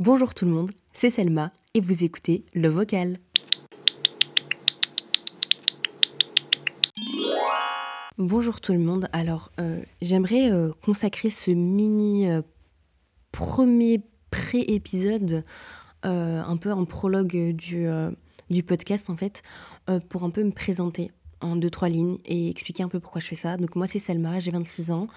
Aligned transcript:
Bonjour 0.00 0.32
tout 0.32 0.46
le 0.46 0.50
monde, 0.50 0.70
c'est 0.94 1.10
Selma 1.10 1.52
et 1.74 1.82
vous 1.82 2.04
écoutez 2.04 2.46
Le 2.54 2.70
Vocal. 2.70 3.18
Bonjour 8.16 8.62
tout 8.62 8.72
le 8.72 8.78
monde, 8.78 9.10
alors 9.12 9.52
euh, 9.60 9.82
j'aimerais 10.00 10.50
euh, 10.50 10.70
consacrer 10.82 11.28
ce 11.28 11.50
mini 11.50 12.30
euh, 12.30 12.40
premier 13.30 14.00
pré-épisode, 14.30 15.44
un 16.02 16.56
peu 16.56 16.72
en 16.72 16.86
prologue 16.86 17.52
du, 17.52 17.86
du 18.48 18.62
podcast 18.62 19.10
en 19.10 19.18
fait, 19.18 19.42
pour 20.08 20.22
un 20.22 20.30
peu 20.30 20.42
me 20.42 20.50
présenter 20.50 21.10
en 21.40 21.56
deux, 21.56 21.70
trois 21.70 21.88
lignes 21.88 22.18
et 22.26 22.48
expliquer 22.50 22.82
un 22.82 22.88
peu 22.88 23.00
pourquoi 23.00 23.20
je 23.20 23.26
fais 23.26 23.34
ça. 23.34 23.56
Donc 23.56 23.76
moi 23.76 23.86
c'est 23.86 23.98
Selma, 23.98 24.38
j'ai 24.38 24.50
26 24.50 24.90
ans. 24.90 25.08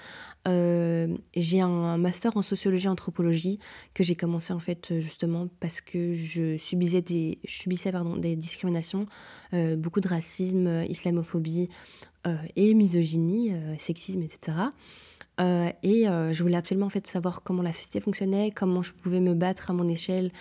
Euh, 0.47 1.07
j'ai 1.35 1.61
un 1.61 1.97
master 1.97 2.35
en 2.35 2.41
sociologie 2.41 2.85
et 2.85 2.89
anthropologie 2.89 3.59
que 3.93 4.03
j'ai 4.03 4.15
commencé 4.15 4.53
en 4.53 4.59
fait 4.59 4.99
justement 4.99 5.47
parce 5.59 5.81
que 5.81 6.13
je 6.13 6.57
subissais 6.57 7.01
des, 7.01 7.37
je 7.45 7.53
subissais, 7.53 7.91
pardon, 7.91 8.17
des 8.17 8.35
discriminations, 8.35 9.05
euh, 9.53 9.75
beaucoup 9.75 10.01
de 10.01 10.07
racisme, 10.07 10.83
islamophobie 10.87 11.69
euh, 12.27 12.35
et 12.55 12.73
misogynie, 12.73 13.53
sexisme, 13.77 14.21
etc. 14.21 14.57
et 15.39 16.05
je 16.05 16.41
voulais 16.41 16.57
absolument 16.57 16.87
en 16.87 16.91
fait 16.91 17.07
savoir 17.07 17.43
comment 17.43 17.63
la 17.63 17.71
société 17.71 18.01
fonctionnait, 18.01 18.51
comment 18.51 18.81
je 18.81 18.93
pouvais 18.93 19.19
me 19.19 19.33
battre 19.33 19.71
à 19.71 19.73
mon 19.73 19.87
échelle 19.87 20.31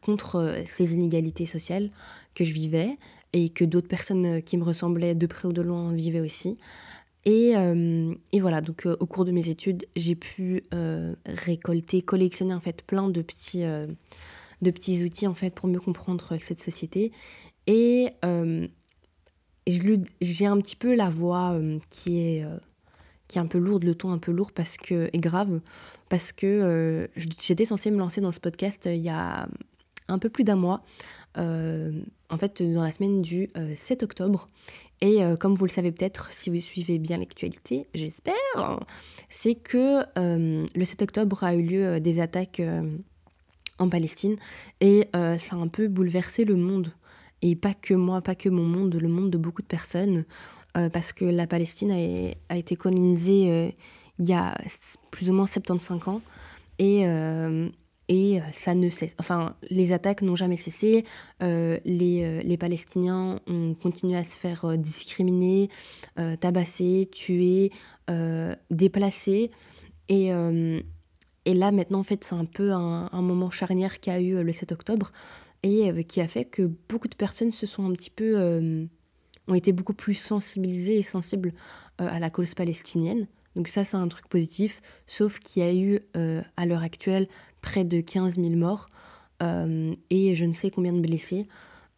contre 0.00 0.54
ces 0.64 0.94
inégalités 0.94 1.46
sociales 1.46 1.90
que 2.34 2.44
je 2.44 2.54
vivais 2.54 2.96
et 3.32 3.48
que 3.48 3.64
d'autres 3.64 3.88
personnes 3.88 4.26
euh, 4.26 4.40
qui 4.40 4.56
me 4.56 4.64
ressemblaient 4.64 5.14
de 5.14 5.26
près 5.26 5.48
ou 5.48 5.52
de 5.52 5.62
loin 5.62 5.92
vivaient 5.92 6.20
aussi. 6.20 6.58
Et, 7.24 7.56
euh, 7.56 8.12
et 8.32 8.40
voilà, 8.40 8.60
donc 8.60 8.84
euh, 8.86 8.96
au 9.00 9.06
cours 9.06 9.24
de 9.24 9.32
mes 9.32 9.48
études, 9.48 9.86
j'ai 9.96 10.16
pu 10.16 10.64
récolter, 11.26 12.02
collectionner 12.02 12.54
en 12.54 12.60
fait 12.60 12.82
plein 12.82 13.08
de 13.08 13.22
petits, 13.22 13.62
de 13.62 14.70
petits 14.70 15.04
outils 15.04 15.26
en 15.28 15.34
fait 15.34 15.54
pour 15.54 15.68
mieux 15.68 15.80
comprendre 15.80 16.36
cette 16.38 16.60
société. 16.60 17.12
Et 17.68 18.08
j'ai 19.66 20.46
un 20.46 20.58
petit 20.58 20.74
peu 20.74 20.96
la 20.96 21.10
voix 21.10 21.56
qui 21.90 22.18
est 22.18 22.44
qui 23.28 23.38
est 23.38 23.40
un 23.40 23.46
peu 23.46 23.58
lourde, 23.58 23.84
le 23.84 23.94
ton 23.94 24.10
un 24.10 24.18
peu 24.18 24.32
lourd 24.32 24.50
parce 24.50 24.76
que 24.76 25.08
et 25.12 25.18
grave 25.18 25.60
parce 26.08 26.32
que 26.32 27.08
j'étais 27.16 27.64
censée 27.64 27.92
me 27.92 27.98
lancer 27.98 28.20
dans 28.20 28.32
ce 28.32 28.40
podcast 28.40 28.88
il 28.90 29.00
y 29.00 29.10
a 29.10 29.46
un 30.12 30.18
peu 30.18 30.28
plus 30.28 30.44
d'un 30.44 30.56
mois 30.56 30.82
euh, 31.38 31.90
en 32.28 32.36
fait 32.36 32.62
dans 32.62 32.82
la 32.82 32.90
semaine 32.90 33.22
du 33.22 33.50
7 33.74 34.02
euh, 34.02 34.04
octobre. 34.04 34.48
Et 35.00 35.24
euh, 35.24 35.36
comme 35.36 35.54
vous 35.54 35.64
le 35.64 35.70
savez 35.70 35.90
peut-être, 35.90 36.32
si 36.32 36.50
vous 36.50 36.58
suivez 36.58 36.98
bien 36.98 37.18
l'actualité, 37.18 37.88
j'espère, 37.94 38.34
c'est 39.28 39.54
que 39.54 40.04
le 40.16 40.84
7 40.84 41.02
octobre 41.02 41.42
a 41.42 41.54
eu 41.54 41.62
lieu 41.62 42.00
des 42.00 42.20
attaques 42.20 42.62
en 43.78 43.88
Palestine 43.88 44.36
et 44.80 45.08
ça 45.12 45.56
a 45.56 45.58
un 45.58 45.68
peu 45.68 45.88
bouleversé 45.88 46.44
le 46.44 46.56
monde. 46.56 46.92
Et 47.44 47.56
pas 47.56 47.74
que 47.74 47.94
moi, 47.94 48.20
pas 48.20 48.36
que 48.36 48.48
mon 48.48 48.62
monde, 48.62 48.94
le 48.94 49.08
monde 49.08 49.30
de 49.30 49.38
beaucoup 49.38 49.62
de 49.62 49.66
personnes, 49.66 50.24
parce 50.74 51.12
que 51.12 51.24
la 51.24 51.48
Palestine 51.48 51.90
a, 51.90 52.54
a 52.54 52.56
été 52.56 52.76
colonisée 52.76 53.74
il 54.20 54.28
y 54.28 54.32
a 54.32 54.56
plus 55.10 55.30
ou 55.30 55.32
moins 55.32 55.46
75 55.46 56.08
ans. 56.08 56.20
Et, 56.78 57.04
et 58.12 58.40
euh, 58.40 58.42
ça 58.50 58.74
ne 58.74 58.90
cesse. 58.90 59.14
Enfin, 59.18 59.56
les 59.70 59.94
attaques 59.94 60.20
n'ont 60.20 60.36
jamais 60.36 60.58
cessé. 60.58 61.04
Euh, 61.42 61.78
les, 61.86 62.22
euh, 62.22 62.42
les, 62.42 62.58
Palestiniens 62.58 63.40
ont 63.48 63.74
continué 63.74 64.18
à 64.18 64.22
se 64.22 64.38
faire 64.38 64.76
discriminer, 64.76 65.70
tabasser, 66.40 67.08
tuer, 67.10 67.72
déplacer. 68.70 69.50
Et, 70.10 70.28
là, 71.46 71.72
maintenant, 71.72 72.00
en 72.00 72.02
fait, 72.02 72.22
c'est 72.22 72.34
un 72.34 72.44
peu 72.44 72.72
un, 72.72 73.08
un 73.10 73.22
moment 73.22 73.48
charnière 73.48 73.98
qui 73.98 74.10
a 74.10 74.20
eu 74.20 74.44
le 74.44 74.52
7 74.52 74.72
octobre 74.72 75.10
et 75.62 76.04
qui 76.04 76.20
a 76.20 76.28
fait 76.28 76.44
que 76.44 76.70
beaucoup 76.88 77.08
de 77.08 77.16
personnes 77.16 77.52
se 77.52 77.66
sont 77.66 77.88
un 77.88 77.92
petit 77.92 78.10
peu. 78.10 78.36
ont 79.48 79.54
été 79.54 79.72
beaucoup 79.72 79.94
plus 79.94 80.14
sensibilisées 80.14 80.98
et 80.98 81.02
sensibles 81.02 81.54
à 81.96 82.18
la 82.18 82.28
cause 82.28 82.54
palestinienne. 82.54 83.26
Donc 83.56 83.68
ça, 83.68 83.84
c'est 83.84 83.96
un 83.96 84.08
truc 84.08 84.28
positif, 84.28 84.80
sauf 85.06 85.38
qu'il 85.38 85.62
y 85.62 85.66
a 85.66 85.74
eu 85.74 86.00
à 86.56 86.66
l'heure 86.66 86.82
actuelle 86.82 87.28
près 87.60 87.84
de 87.84 88.00
15 88.00 88.36
000 88.36 88.56
morts 88.56 88.88
euh, 89.42 89.94
et 90.10 90.34
je 90.34 90.44
ne 90.44 90.52
sais 90.52 90.70
combien 90.70 90.92
de 90.92 91.00
blessés, 91.00 91.48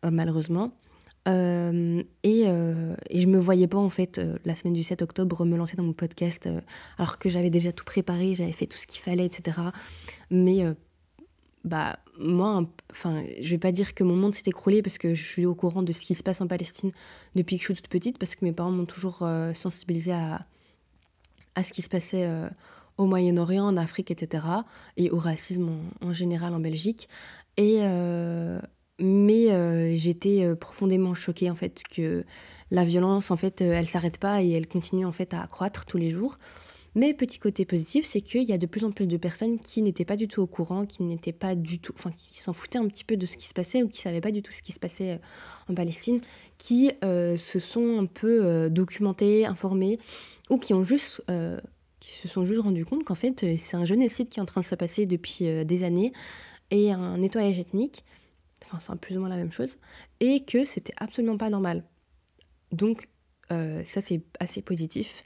euh, 0.05 0.11
malheureusement. 0.11 0.73
Euh, 1.27 2.03
et, 2.23 2.43
et, 2.43 3.19
je 3.19 3.27
me 3.27 3.39
voyais 3.39 3.67
pas 3.67 3.79
en 3.79 3.89
fait 3.89 4.21
la 4.45 4.55
semaine 4.55 4.75
du 4.75 4.83
7 4.83 5.01
octobre 5.01 5.47
me 5.47 5.57
lancer 5.57 5.75
dans 5.75 5.83
mon 5.83 5.95
podcast 5.95 6.47
alors 6.99 7.19
que 7.19 7.31
j'avais 7.31 7.49
déjà 7.49 7.73
tout 7.73 7.85
préparé, 7.85 8.35
j'avais 8.35 8.53
fait 8.53 8.67
tout 8.67 8.77
ce 8.77 8.87
qu'il 8.87 9.01
fallait, 9.01 9.25
etc. 9.25 9.59
Mais 10.31 10.65
bah 11.65 11.99
moi, 12.19 12.69
enfin, 12.91 13.23
je 13.41 13.49
vais 13.49 13.59
pas 13.59 13.73
dire 13.73 13.95
que 13.95 14.05
mon 14.05 14.17
monde 14.17 14.35
s'est 14.35 14.43
écroulé 14.47 14.83
parce 14.83 14.99
que 14.99 15.15
je 15.15 15.25
suis 15.25 15.47
au 15.47 15.55
courant 15.55 15.83
de 15.83 15.93
ce 15.93 16.01
qui 16.01 16.15
se 16.15 16.23
passe 16.23 16.43
en 16.43 16.47
Palestine 16.47 16.93
depuis 17.37 17.57
que 17.57 17.63
je 17.63 17.73
suis 17.73 17.75
toute 17.75 17.89
petite 17.89 18.19
parce 18.19 18.35
que 18.35 18.45
mes 18.45 18.53
parents 18.53 18.71
m'ont 18.71 18.85
toujours 18.85 19.27
sensibilisée 19.55 20.13
à, 20.13 20.43
à 21.55 21.63
ce 21.63 21.73
qui 21.73 21.83
se 21.83 21.89
passait 21.89 22.29
au 22.99 23.07
Moyen-Orient, 23.07 23.67
en 23.67 23.77
Afrique, 23.77 24.11
etc. 24.11 24.45
et 24.97 25.11
au 25.11 25.19
racisme 25.19 25.71
en, 26.01 26.13
général 26.13 26.55
en 26.55 26.61
Belgique. 26.61 27.09
Et, 27.57 27.79
euh, 27.81 28.61
mais 28.99 29.51
euh, 29.51 29.95
j'étais 29.97 30.45
euh, 30.45 30.55
profondément 30.55 31.15
choquée 31.15 31.51
en 31.51 31.55
fait 31.55 31.83
que 31.89 32.25
la 32.71 32.85
violence 32.85 33.31
en 33.31 33.37
fait 33.37 33.61
elle 33.61 33.89
s'arrête 33.89 34.19
pas 34.19 34.43
et 34.43 34.51
elle 34.51 34.67
continue 34.67 35.05
en 35.05 35.13
fait 35.13 35.35
à 35.35 35.43
accroître 35.43 35.87
tous 35.87 35.99
les 35.99 36.09
jours. 36.09 36.39
Mais 36.95 37.13
petit 37.13 37.39
côté 37.39 37.65
positif, 37.65 38.05
c'est 38.05 38.21
qu'il 38.21 38.45
y 38.45 38.53
a 38.53 38.59
de 38.59 38.67
plus 38.67 38.85
en 38.85 38.93
plus 38.93 39.07
de 39.07 39.17
personnes 39.17 39.59
qui 39.59 39.83
n'étaient 39.83 40.05
pas 40.05 40.17
du 40.17 40.29
tout 40.29 40.43
au 40.43 40.47
courant, 40.47 40.87
qui 40.87 41.03
n'étaient 41.03 41.33
pas 41.33 41.55
du 41.55 41.81
tout, 41.81 41.93
enfin 41.97 42.11
qui 42.13 42.41
s'en 42.41 42.53
foutaient 42.53 42.79
un 42.79 42.87
petit 42.87 43.05
peu 43.05 43.17
de 43.17 43.27
ce 43.27 43.37
qui 43.37 43.49
se 43.49 43.55
passait 43.55 43.83
ou 43.83 43.89
qui 43.89 44.01
savaient 44.01 44.21
pas 44.21 44.31
du 44.31 44.43
tout 44.43 44.53
ce 44.53 44.63
qui 44.63 44.73
se 44.73 44.79
passait 44.79 45.21
en 45.69 45.75
Palestine, 45.75 46.21
qui 46.57 46.93
se 47.03 47.59
sont 47.59 47.99
un 47.99 48.07
peu 48.07 48.71
documentés, 48.71 49.45
informés 49.45 49.99
ou 50.51 50.59
qui 50.59 50.73
ont 50.73 50.85
juste 50.85 51.23
qui 52.05 52.13
se 52.13 52.29
sont 52.29 52.45
juste 52.45 52.61
rendus 52.61 52.85
compte 52.85 53.03
qu'en 53.05 53.15
fait, 53.15 53.43
euh, 53.45 53.57
c'est 53.59 53.79
un 53.79 53.87
génocide 53.87 54.29
qui 54.29 54.39
est 54.39 54.43
en 54.43 54.47
train 54.47 54.61
de 54.61 54.67
se 54.67 54.75
passer 54.75 55.07
depuis 55.07 55.49
euh, 55.49 55.65
des 55.65 55.85
années 55.85 56.13
et 56.71 56.93
un 56.93 57.17
nettoyage 57.17 57.59
ethnique, 57.59 58.05
enfin, 58.63 58.79
c'est 58.79 58.95
plus 59.01 59.17
ou 59.17 59.21
moins 59.21 59.31
la 59.31 59.37
même 59.37 59.51
chose, 59.51 59.79
et 60.21 60.45
que 60.45 60.67
c'était 60.67 60.93
absolument 60.99 61.39
pas 61.39 61.49
normal. 61.49 61.83
Donc, 62.73 63.09
euh, 63.53 63.83
ça, 63.85 64.03
c'est 64.03 64.21
assez 64.39 64.61
positif. 64.61 65.25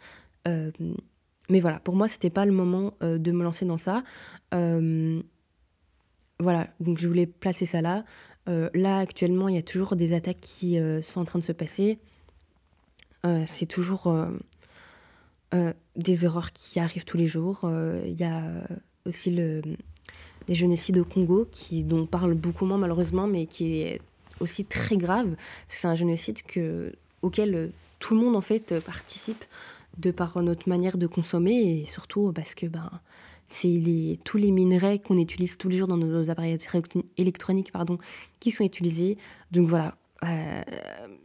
Mais 1.49 1.61
voilà, 1.61 1.81
pour 1.81 1.97
moi, 1.97 2.09
c'était 2.09 2.31
pas 2.31 2.45
le 2.45 2.53
moment 2.53 2.93
de 3.01 3.33
me 3.33 3.43
lancer 3.43 3.65
dans 3.65 3.77
ça. 3.77 4.03
voilà, 4.53 5.23
donc 6.81 6.99
je 6.99 7.09
voulais 7.09 7.27
placer 7.27 7.67
ça 7.67 7.83
là. 7.83 8.05
là, 8.47 8.99
actuellement, 8.99 9.49
il 9.49 9.55
y 9.55 9.59
a 9.59 9.63
toujours 9.63 9.97
des 9.97 10.13
attaques 10.13 10.41
qui 10.41 10.79
sont 11.03 11.21
en 11.21 11.25
train 11.25 11.39
de 11.39 11.45
se 11.45 11.53
passer. 11.53 11.99
c'est 13.45 13.67
toujours 13.67 14.09
euh, 15.55 15.73
des 15.97 16.27
horreurs 16.27 16.53
qui 16.53 16.79
arrivent 16.79 17.07
tous 17.07 17.17
les 17.17 17.27
jours. 17.27 17.63
Euh, 17.65 18.03
il 18.07 18.21
y 18.21 18.25
a 18.25 18.43
aussi 19.07 19.31
le, 19.31 19.63
les 20.47 20.55
génocides 20.55 20.99
au 20.99 21.05
Congo, 21.05 21.49
qui, 21.51 21.85
dont 21.85 22.01
on 22.01 22.07
parle 22.07 22.35
beaucoup 22.35 22.67
moins 22.67 22.77
malheureusement, 22.77 23.27
mais 23.27 23.47
qui 23.47 23.81
est 23.81 24.01
aussi 24.41 24.67
très 24.67 24.99
grave. 24.99 25.37
C'est 25.67 25.89
un 25.89 25.95
génocide 25.95 26.43
que, 26.43 26.93
auquel 27.23 27.55
euh, 27.55 27.69
tout 27.99 28.15
le 28.15 28.21
monde 28.21 28.37
en 28.37 28.43
fait 28.43 28.79
participe 28.81 29.43
de 29.99 30.11
par 30.11 30.41
notre 30.43 30.69
manière 30.69 30.97
de 30.97 31.07
consommer 31.07 31.81
et 31.81 31.85
surtout 31.85 32.33
parce 32.33 32.55
que 32.55 32.67
ben, 32.67 32.91
c'est 33.49 33.69
les, 33.69 34.19
tous 34.25 34.37
les 34.37 34.51
minerais 34.51 34.99
qu'on 34.99 35.19
utilise 35.19 35.57
tous 35.57 35.69
les 35.69 35.79
jours 35.79 35.89
dans 35.89 35.97
nos 35.97 36.31
appareils 36.31 36.57
électroniques 37.17 37.73
pardon, 37.73 37.99
qui 38.41 38.51
sont 38.51 38.65
utilisés. 38.65 39.19
Donc 39.53 39.67
voilà. 39.67 39.97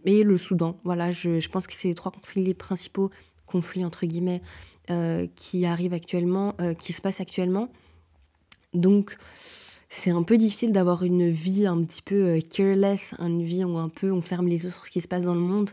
et 0.06 0.24
le 0.24 0.38
Soudan, 0.38 0.80
voilà, 0.84 1.12
je, 1.12 1.40
je 1.40 1.50
pense 1.50 1.68
que 1.68 1.74
c'est 1.74 1.90
les 1.90 1.96
trois 1.96 2.12
conflits 2.12 2.54
principaux 2.54 3.10
conflit 3.54 3.86
entre 3.86 4.06
guillemets 4.06 4.42
euh, 4.90 5.28
qui 5.36 5.66
arrive 5.66 5.94
actuellement, 5.94 6.56
euh, 6.60 6.74
qui 6.74 6.92
se 6.92 7.02
passe 7.02 7.22
actuellement. 7.22 7.70
Donc 8.74 9.16
c'est 9.96 10.12
un 10.12 10.24
peu 10.24 10.38
difficile 10.38 10.72
d'avoir 10.72 11.04
une 11.04 11.30
vie 11.30 11.68
un 11.68 11.82
petit 11.84 12.02
peu 12.02 12.16
euh, 12.16 12.40
careless, 12.42 13.14
une 13.20 13.44
vie 13.44 13.64
où 13.64 13.78
un 13.78 13.90
peu 13.90 14.12
on 14.12 14.22
ferme 14.22 14.48
les 14.48 14.64
yeux 14.64 14.72
sur 14.72 14.86
ce 14.86 14.92
qui 14.92 15.02
se 15.02 15.08
passe 15.08 15.24
dans 15.24 15.36
le 15.36 15.42
monde. 15.42 15.72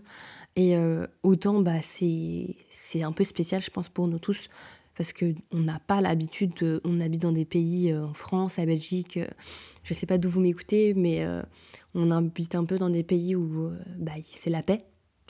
Et 0.56 0.76
autant 1.22 1.60
bah, 1.60 1.80
c'est 1.80 3.02
un 3.02 3.12
peu 3.12 3.24
spécial, 3.24 3.62
je 3.62 3.70
pense, 3.70 3.88
pour 3.88 4.08
nous 4.08 4.18
tous, 4.18 4.48
parce 4.96 5.12
qu'on 5.12 5.34
n'a 5.52 5.78
pas 5.78 6.00
l'habitude, 6.00 6.80
on 6.84 7.00
habite 7.00 7.22
dans 7.22 7.32
des 7.32 7.44
pays, 7.44 7.94
en 7.94 8.12
France, 8.12 8.58
à 8.58 8.66
Belgique, 8.66 9.20
je 9.84 9.94
ne 9.94 9.96
sais 9.96 10.06
pas 10.06 10.18
d'où 10.18 10.28
vous 10.28 10.40
m'écoutez, 10.40 10.92
mais 10.92 11.24
on 11.94 12.10
habite 12.10 12.56
un 12.56 12.64
peu 12.64 12.78
dans 12.78 12.90
des 12.90 13.04
pays 13.04 13.36
où 13.36 13.70
bah, 13.96 14.12
c'est 14.34 14.50
la 14.50 14.62
paix, 14.62 14.80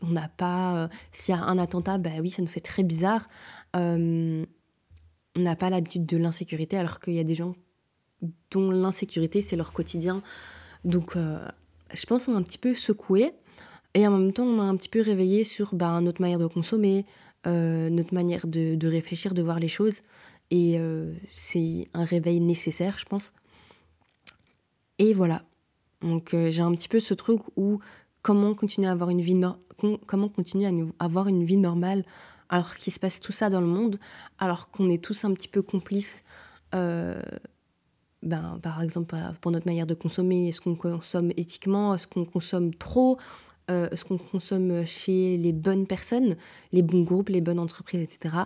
on 0.02 0.08
n'a 0.08 0.28
pas. 0.28 0.76
Euh, 0.76 0.88
s'il 1.12 1.34
y 1.34 1.38
a 1.38 1.42
un 1.42 1.58
attentat, 1.58 1.98
bah 1.98 2.10
oui, 2.20 2.30
ça 2.30 2.42
nous 2.42 2.48
fait 2.48 2.60
très 2.60 2.82
bizarre. 2.82 3.28
Euh, 3.76 4.44
on 5.36 5.40
n'a 5.40 5.56
pas 5.56 5.70
l'habitude 5.70 6.06
de 6.06 6.16
l'insécurité, 6.16 6.76
alors 6.76 7.00
qu'il 7.00 7.14
y 7.14 7.20
a 7.20 7.24
des 7.24 7.34
gens 7.34 7.54
dont 8.50 8.70
l'insécurité, 8.70 9.40
c'est 9.40 9.56
leur 9.56 9.72
quotidien. 9.72 10.22
Donc, 10.84 11.16
euh, 11.16 11.38
je 11.94 12.06
pense 12.06 12.26
qu'on 12.26 12.34
est 12.34 12.36
un 12.36 12.42
petit 12.42 12.58
peu 12.58 12.74
secoué. 12.74 13.32
Et 13.94 14.06
en 14.06 14.16
même 14.16 14.32
temps, 14.32 14.44
on 14.44 14.58
a 14.60 14.62
un 14.62 14.76
petit 14.76 14.88
peu 14.88 15.00
réveillé 15.00 15.42
sur 15.44 15.74
bah, 15.74 16.00
notre 16.00 16.20
manière 16.20 16.38
de 16.38 16.46
consommer, 16.46 17.04
notre 17.44 18.14
manière 18.14 18.46
de, 18.46 18.86
réfléchir, 18.86 19.34
de 19.34 19.42
voir 19.42 19.58
les 19.58 19.66
choses. 19.66 20.02
Et 20.52 20.78
c'est 21.28 21.88
un 21.92 22.04
réveil 22.04 22.38
nécessaire, 22.38 22.96
je 23.00 23.04
pense. 23.04 23.32
Et 24.98 25.12
voilà. 25.12 25.42
Donc 26.02 26.36
j'ai 26.50 26.62
un 26.62 26.70
petit 26.70 26.88
peu 26.88 27.00
ce 27.00 27.14
truc 27.14 27.40
où 27.56 27.80
comment 28.22 28.54
continuer 28.54 28.86
à 28.86 28.92
avoir 28.92 29.10
une 29.10 29.20
vie, 29.20 29.40
comment 30.06 30.28
continuer 30.28 30.66
à 30.66 31.04
avoir 31.04 31.26
une 31.26 31.44
vie 31.44 31.56
normale 31.56 32.04
alors 32.48 32.74
qu'il 32.74 32.92
se 32.92 32.98
passe 32.98 33.20
tout 33.20 33.32
ça 33.32 33.48
dans 33.48 33.60
le 33.60 33.66
monde, 33.66 33.98
alors 34.38 34.70
qu'on 34.70 34.90
est 34.90 35.02
tous 35.02 35.24
un 35.24 35.32
petit 35.32 35.48
peu 35.48 35.62
complices, 35.62 36.24
euh, 36.74 37.22
ben, 38.22 38.58
par 38.62 38.82
exemple 38.82 39.16
pour 39.40 39.50
notre 39.50 39.66
manière 39.66 39.86
de 39.86 39.94
consommer, 39.94 40.48
est-ce 40.48 40.60
qu'on 40.60 40.74
consomme 40.74 41.30
éthiquement, 41.36 41.94
est-ce 41.94 42.06
qu'on 42.06 42.24
consomme 42.24 42.74
trop, 42.74 43.18
euh, 43.70 43.88
est-ce 43.90 44.04
qu'on 44.04 44.18
consomme 44.18 44.84
chez 44.86 45.36
les 45.36 45.52
bonnes 45.52 45.86
personnes, 45.86 46.36
les 46.72 46.82
bons 46.82 47.02
groupes, 47.02 47.28
les 47.28 47.40
bonnes 47.40 47.58
entreprises, 47.58 48.02
etc. 48.02 48.36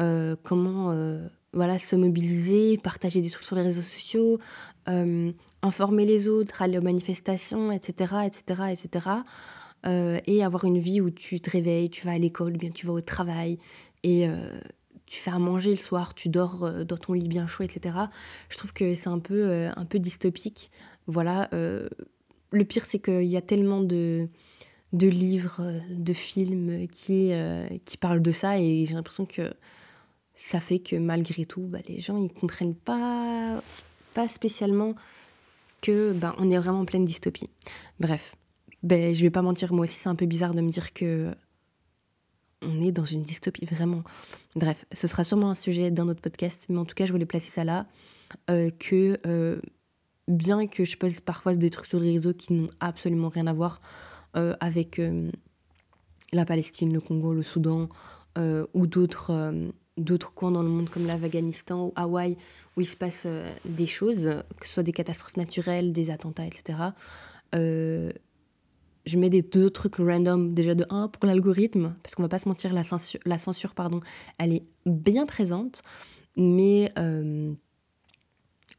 Euh, 0.00 0.36
comment 0.42 0.94
voilà, 1.52 1.78
se 1.78 1.94
mobiliser, 1.94 2.78
partager 2.78 3.20
des 3.20 3.30
trucs 3.30 3.44
sur 3.44 3.54
les 3.54 3.62
réseaux 3.62 3.80
sociaux, 3.80 4.40
informer 5.62 6.04
les 6.04 6.26
autres, 6.28 6.62
aller 6.62 6.78
aux 6.78 6.82
manifestations, 6.82 7.70
etc., 7.70 8.14
etc., 8.26 8.62
etc. 8.72 9.22
Euh, 9.86 10.18
et 10.26 10.42
avoir 10.42 10.64
une 10.64 10.78
vie 10.78 11.00
où 11.02 11.10
tu 11.10 11.40
te 11.40 11.50
réveilles, 11.50 11.90
tu 11.90 12.06
vas 12.06 12.12
à 12.12 12.18
l'école, 12.18 12.52
bien 12.56 12.70
tu 12.70 12.86
vas 12.86 12.94
au 12.94 13.02
travail 13.02 13.58
euh, 14.06 14.60
tu 15.06 15.18
fais 15.18 15.30
à 15.30 15.38
manger 15.38 15.70
le 15.70 15.76
soir, 15.76 16.14
tu 16.14 16.28
dors 16.28 16.64
euh, 16.64 16.84
dans 16.84 16.96
ton 16.96 17.12
lit 17.12 17.28
bien 17.28 17.46
chaud, 17.46 17.64
etc. 17.64 17.94
Je 18.48 18.56
trouve 18.56 18.72
que 18.72 18.94
c'est 18.94 19.08
un 19.08 19.18
peu, 19.18 19.68
un 19.76 19.84
peu 19.84 19.98
dystopique. 19.98 20.70
Voilà. 21.06 21.48
le 21.52 22.64
pire, 22.66 22.86
c'est 22.86 22.98
qu'il 22.98 23.24
y 23.24 23.36
a 23.36 23.42
tellement 23.42 23.82
de, 23.82 24.28
de 24.92 25.06
livres, 25.06 25.60
de 25.90 26.12
films 26.12 26.88
qui, 26.88 27.32
qui 27.84 27.96
parlent 27.98 28.22
de 28.22 28.32
ça 28.32 28.58
et 28.58 28.86
j'ai 28.86 28.94
l'impression 28.94 29.26
que 29.26 29.50
ça 30.34 30.60
fait 30.60 30.80
que 30.80 30.96
malgré 30.96 31.44
tout, 31.44 31.62
bah, 31.62 31.78
les 31.88 32.00
gens 32.00 32.16
ils 32.16 32.32
comprennent 32.32 32.74
pas, 32.74 33.62
pas 34.14 34.28
spécialement 34.28 34.94
que 35.80 36.12
bah, 36.12 36.34
on 36.38 36.50
est 36.50 36.58
vraiment 36.58 36.80
en 36.80 36.84
pleine 36.84 37.04
dystopie. 37.04 37.48
Bref, 38.00 38.36
ben, 38.82 39.14
je 39.14 39.22
vais 39.22 39.30
pas 39.30 39.42
mentir, 39.42 39.72
moi 39.72 39.84
aussi 39.84 39.98
c'est 39.98 40.08
un 40.08 40.14
peu 40.14 40.26
bizarre 40.26 40.54
de 40.54 40.60
me 40.60 40.70
dire 40.70 40.92
que 40.92 41.30
on 42.66 42.80
est 42.80 42.92
dans 42.92 43.04
une 43.04 43.22
dystopie, 43.22 43.64
vraiment. 43.66 44.02
Bref, 44.56 44.84
ce 44.92 45.06
sera 45.06 45.24
sûrement 45.24 45.50
un 45.50 45.54
sujet 45.54 45.90
d'un 45.90 46.08
autre 46.08 46.20
podcast, 46.20 46.66
mais 46.68 46.78
en 46.78 46.84
tout 46.84 46.94
cas, 46.94 47.06
je 47.06 47.12
voulais 47.12 47.26
placer 47.26 47.50
ça 47.50 47.64
là. 47.64 47.86
Euh, 48.50 48.70
que 48.70 49.16
euh, 49.26 49.60
bien 50.28 50.66
que 50.66 50.84
je 50.84 50.96
pose 50.96 51.20
parfois 51.20 51.54
des 51.54 51.70
trucs 51.70 51.86
sur 51.86 52.00
les 52.00 52.12
réseaux 52.12 52.34
qui 52.34 52.52
n'ont 52.52 52.66
absolument 52.80 53.28
rien 53.28 53.46
à 53.46 53.52
voir 53.52 53.80
euh, 54.36 54.54
avec 54.60 55.00
la 56.32 56.44
Palestine, 56.44 56.92
le 56.92 57.00
Congo, 57.00 57.32
le 57.32 57.42
Soudan 57.42 57.88
ou 58.74 58.86
d'autres 58.86 59.54
d'autres 59.96 60.34
coins 60.34 60.50
dans 60.50 60.64
le 60.64 60.68
monde 60.68 60.90
comme 60.90 61.06
l'Afghanistan 61.06 61.86
ou 61.86 61.92
Hawaï 61.94 62.36
où 62.76 62.80
il 62.80 62.86
se 62.86 62.96
passe 62.96 63.28
des 63.64 63.86
choses, 63.86 64.42
que 64.58 64.66
ce 64.66 64.74
soit 64.74 64.82
des 64.82 64.92
catastrophes 64.92 65.36
naturelles, 65.36 65.92
des 65.92 66.10
attentats, 66.10 66.46
etc 66.46 66.74
je 69.06 69.18
mets 69.18 69.30
des 69.30 69.42
deux 69.42 69.70
trucs 69.70 69.96
random. 69.96 70.54
Déjà 70.54 70.74
de 70.74 70.86
1 70.90 71.08
pour 71.08 71.26
l'algorithme, 71.26 71.94
parce 72.02 72.14
qu'on 72.14 72.22
va 72.22 72.28
pas 72.28 72.38
se 72.38 72.48
mentir, 72.48 72.72
la 72.72 72.84
censure, 72.84 73.20
la 73.24 73.38
censure 73.38 73.74
pardon, 73.74 74.00
elle 74.38 74.52
est 74.52 74.64
bien 74.86 75.26
présente, 75.26 75.82
mais 76.36 76.92
euh, 76.98 77.52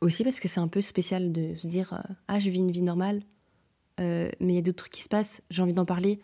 aussi 0.02 0.24
parce 0.24 0.40
que 0.40 0.48
c'est 0.48 0.60
un 0.60 0.68
peu 0.68 0.82
spécial 0.82 1.32
de 1.32 1.56
se 1.56 1.68
dire 1.68 1.94
euh, 1.94 2.14
Ah, 2.28 2.40
je 2.40 2.50
vis 2.50 2.60
une 2.60 2.72
vie 2.72 2.82
normale, 2.82 3.22
euh, 4.00 4.30
mais 4.40 4.54
il 4.54 4.56
y 4.56 4.60
a 4.60 4.62
d'autres 4.62 4.84
trucs 4.84 4.94
qui 4.94 5.02
se 5.02 5.10
passent, 5.10 5.42
j'ai 5.50 5.62
envie 5.62 5.74
d'en 5.74 5.86
parler, 5.86 6.20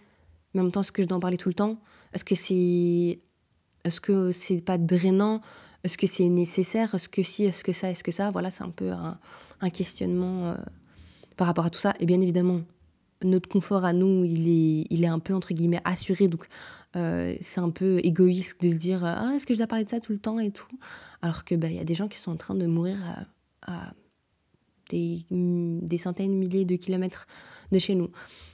mais 0.53 0.61
en 0.61 0.63
même 0.63 0.71
temps, 0.71 0.81
est-ce 0.81 0.91
que 0.91 1.01
je 1.01 1.07
dois 1.07 1.17
en 1.17 1.21
parler 1.21 1.37
tout 1.37 1.49
le 1.49 1.55
temps? 1.55 1.79
Est-ce 2.13 2.25
que 2.25 2.35
c'est. 2.35 3.19
Est-ce 3.83 4.01
que 4.01 4.31
c'est 4.31 4.63
pas 4.63 4.77
drainant? 4.77 5.41
Est-ce 5.83 5.97
que 5.97 6.05
c'est 6.05 6.29
nécessaire? 6.29 6.93
Est-ce 6.93 7.09
que 7.09 7.23
si 7.23 7.45
Est-ce 7.45 7.63
que 7.63 7.73
ça 7.73 7.89
Est-ce 7.89 8.03
que 8.03 8.11
ça? 8.11 8.29
Voilà, 8.29 8.51
c'est 8.51 8.63
un 8.63 8.69
peu 8.69 8.91
un, 8.91 9.17
un 9.61 9.69
questionnement 9.71 10.53
par 11.35 11.47
rapport 11.47 11.65
à 11.65 11.71
tout 11.71 11.79
ça. 11.79 11.93
Et 11.99 12.05
bien 12.05 12.21
évidemment, 12.21 12.61
notre 13.23 13.49
confort 13.49 13.85
à 13.85 13.93
nous, 13.93 14.23
il 14.25 14.47
est, 14.47 14.87
il 14.89 15.03
est 15.03 15.07
un 15.07 15.19
peu, 15.19 15.33
entre 15.33 15.53
guillemets, 15.53 15.81
assuré. 15.85 16.27
Donc, 16.27 16.47
euh, 16.95 17.35
c'est 17.41 17.59
un 17.59 17.69
peu 17.69 17.99
égoïste 18.03 18.61
de 18.61 18.69
se 18.69 18.75
dire 18.75 19.03
Ah, 19.03 19.33
est-ce 19.35 19.45
que 19.45 19.53
je 19.53 19.59
dois 19.59 19.67
parler 19.67 19.85
de 19.85 19.89
ça 19.89 19.99
tout 19.99 20.11
le 20.11 20.19
temps 20.19 20.39
et 20.39 20.51
tout? 20.51 20.67
Alors 21.21 21.43
que, 21.43 21.55
bah, 21.55 21.67
il 21.67 21.75
y 21.75 21.79
a 21.79 21.83
des 21.83 21.95
gens 21.95 22.07
qui 22.07 22.17
sont 22.17 22.31
en 22.31 22.37
train 22.37 22.55
de 22.55 22.65
mourir 22.65 22.97
à, 23.67 23.93
des, 24.89 25.25
des, 25.29 25.97
centaines, 25.97 26.33
milliers 26.33 26.65
de 26.65 26.75
kilomètres 26.75 27.27
de 27.71 27.79
chez 27.79 27.95
nous. 27.95 28.09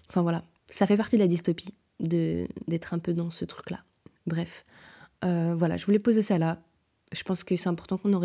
Enfin, 0.10 0.22
voilà. 0.22 0.44
Ça 0.70 0.86
fait 0.86 0.98
partie 0.98 1.16
de 1.16 1.22
la 1.22 1.28
dystopie 1.28 1.74
d'être 2.00 2.94
un 2.94 3.00
peu 3.00 3.14
dans 3.14 3.32
ce 3.32 3.46
truc-là. 3.46 3.84
Bref. 4.28 4.66
Euh, 5.26 5.56
voilà, 5.56 5.78
je 5.78 5.86
voulais 5.86 6.00
poser 6.00 6.22
ça 6.22 6.38
là. 6.38 6.62
Je 7.14 7.24
pense 7.24 7.44
que 7.44 7.56
c'est 7.56 7.70
important 7.70 7.98
qu'on 7.98 8.22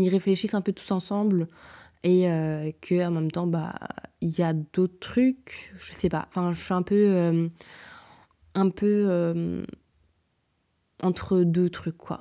y 0.00 0.08
réfléchisse 0.08 0.54
un 0.54 0.62
peu 0.62 0.72
tous 0.72 0.90
ensemble 0.90 1.46
et 2.02 2.28
euh, 2.28 2.70
que 2.80 3.04
en 3.04 3.10
même 3.10 3.30
temps 3.30 3.46
bah 3.46 3.74
il 4.24 4.38
y 4.38 4.42
a 4.42 4.54
d'autres 4.54 4.98
trucs 4.98 5.72
je 5.76 5.92
sais 5.92 6.08
pas. 6.08 6.26
Enfin 6.30 6.52
je 6.52 6.60
suis 6.60 6.74
un 6.74 6.82
peu 6.82 7.08
euh, 7.08 7.48
un 8.54 8.70
peu 8.70 9.04
euh, 9.08 9.64
entre 11.02 11.42
deux 11.42 11.68
trucs 11.68 11.98
quoi. 11.98 12.20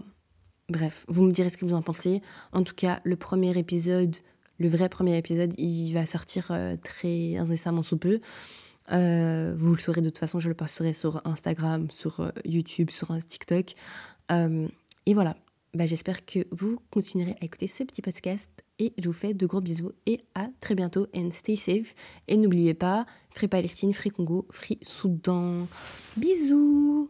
Bref 0.70 1.06
vous 1.08 1.24
me 1.24 1.32
direz 1.32 1.50
ce 1.50 1.58
que 1.58 1.66
vous 1.66 1.74
en 1.74 1.82
pensez. 1.82 2.22
En 2.52 2.64
tout 2.64 2.76
cas 2.76 3.00
le 3.04 3.16
premier 3.16 3.58
épisode 3.58 4.18
le 4.60 4.68
vrai 4.68 4.90
premier 4.90 5.18
épisode 5.18 5.54
il 5.58 5.94
va 5.94 6.06
sortir 6.06 6.52
très 6.84 7.38
incessamment 7.38 7.84
sous 7.84 7.98
peu. 7.98 8.20
Vous 8.90 9.74
le 9.74 9.80
saurez 9.80 10.02
de 10.02 10.10
toute 10.10 10.20
façon 10.20 10.40
je 10.40 10.50
le 10.50 10.56
posterai 10.56 10.92
sur 10.92 11.26
Instagram 11.26 11.90
sur 11.90 12.32
YouTube 12.44 12.92
sur 12.92 13.18
TikTok. 13.26 13.74
Et 14.30 15.14
voilà. 15.14 15.36
Bah, 15.74 15.88
j'espère 15.88 16.24
que 16.24 16.46
vous 16.52 16.78
continuerez 16.92 17.36
à 17.42 17.46
écouter 17.46 17.68
ce 17.68 17.84
petit 17.84 18.04
podcast 18.04 18.48
et 18.80 18.94
je 18.98 19.08
vous 19.08 19.14
fais 19.14 19.34
de 19.34 19.46
gros 19.46 19.62
bisous 19.62 19.92
et 20.06 20.22
à 20.36 20.48
très 20.60 20.76
bientôt 20.76 21.08
and 21.16 21.32
stay 21.32 21.56
safe. 21.56 21.94
Et 22.28 22.38
n'oubliez 22.38 22.74
pas, 22.74 23.06
Free 23.34 23.48
Palestine, 23.48 23.94
Free 23.94 24.10
Congo, 24.10 24.48
Free 24.52 24.80
Soudan. 24.82 25.68
Bisous 26.18 27.10